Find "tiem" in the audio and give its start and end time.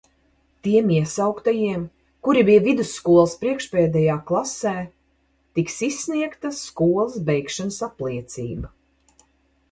0.67-0.87